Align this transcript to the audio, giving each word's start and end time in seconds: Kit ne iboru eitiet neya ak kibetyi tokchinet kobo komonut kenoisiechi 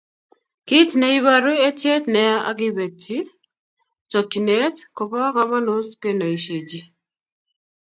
Kit 0.67 0.89
ne 0.97 1.07
iboru 1.17 1.53
eitiet 1.65 2.03
neya 2.13 2.37
ak 2.49 2.57
kibetyi 2.59 3.19
tokchinet 4.11 4.75
kobo 4.95 5.19
komonut 5.35 5.89
kenoisiechi 6.01 6.79